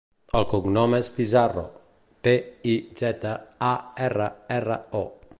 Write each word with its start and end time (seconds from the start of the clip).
El 0.37 0.45
cognom 0.51 0.95
és 0.99 1.11
Pizarro: 1.17 1.65
pe, 2.27 2.33
i, 2.71 2.73
zeta, 3.03 3.33
a, 3.69 3.73
erra, 4.07 4.31
erra, 4.57 4.79
o. 5.03 5.07